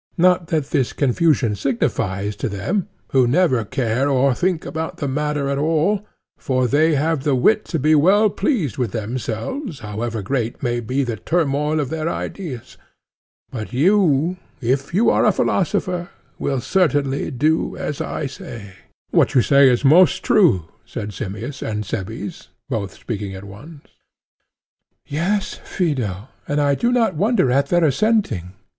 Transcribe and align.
Not 0.17 0.47
that 0.47 0.71
this 0.71 0.93
confusion 0.93 1.55
signifies 1.55 2.35
to 2.37 2.49
them, 2.49 2.87
who 3.11 3.27
never 3.27 3.63
care 3.63 4.09
or 4.09 4.33
think 4.33 4.65
about 4.65 4.97
the 4.97 5.07
matter 5.07 5.47
at 5.47 5.59
all, 5.59 6.03
for 6.39 6.65
they 6.67 6.95
have 6.95 7.21
the 7.23 7.35
wit 7.35 7.65
to 7.65 7.77
be 7.77 7.93
well 7.93 8.27
pleased 8.31 8.79
with 8.79 8.93
themselves 8.93 9.81
however 9.81 10.23
great 10.23 10.63
may 10.63 10.79
be 10.79 11.03
the 11.03 11.17
turmoil 11.17 11.79
of 11.79 11.91
their 11.91 12.09
ideas. 12.09 12.77
But 13.51 13.73
you, 13.73 14.37
if 14.59 14.91
you 14.91 15.11
are 15.11 15.23
a 15.23 15.31
philosopher, 15.31 16.09
will 16.39 16.61
certainly 16.61 17.29
do 17.29 17.77
as 17.77 18.01
I 18.01 18.25
say. 18.25 18.73
What 19.11 19.35
you 19.35 19.43
say 19.43 19.69
is 19.69 19.85
most 19.85 20.23
true, 20.23 20.65
said 20.83 21.13
Simmias 21.13 21.61
and 21.61 21.85
Cebes, 21.85 22.47
both 22.69 22.95
speaking 22.95 23.35
at 23.35 23.43
once. 23.43 23.83
ECHECRATES: 25.05 25.05
Yes, 25.05 25.53
Phaedo; 25.63 26.27
and 26.47 26.59
I 26.59 26.73
do 26.73 26.91
not 26.91 27.13
wonder 27.13 27.51
at 27.51 27.67
their 27.67 27.83
assenting. 27.85 28.53